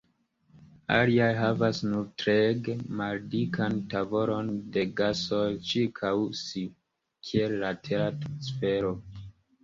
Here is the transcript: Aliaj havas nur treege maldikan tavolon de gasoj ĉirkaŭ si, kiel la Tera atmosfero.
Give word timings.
Aliaj 0.93 1.33
havas 1.39 1.81
nur 1.89 2.05
treege 2.21 2.73
maldikan 3.01 3.75
tavolon 3.91 4.49
de 4.77 4.85
gasoj 5.01 5.43
ĉirkaŭ 5.73 6.13
si, 6.39 6.63
kiel 7.29 7.55
la 7.65 7.71
Tera 7.89 8.07
atmosfero. 8.13 8.91